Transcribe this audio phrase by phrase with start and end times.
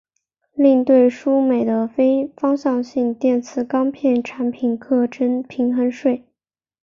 [0.55, 6.25] 另对输美的非方向性电磁钢片产品课征平衡税。